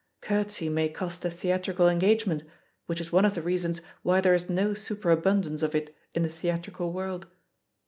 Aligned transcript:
Courtesy 0.21 0.67
may 0.67 0.89
cost 0.89 1.23
a 1.25 1.29
theatrical 1.29 1.87
engagement, 1.87 2.41
which 2.87 2.99
is 2.99 3.11
one 3.11 3.23
of 3.23 3.35
the 3.35 3.41
reasons 3.43 3.81
why 4.01 4.19
there 4.19 4.33
is 4.33 4.49
no 4.49 4.73
superabundance 4.73 5.61
of 5.61 5.75
it 5.75 5.95
in 6.15 6.23
the 6.23 6.27
theatrical 6.27 6.91
world. 6.91 7.27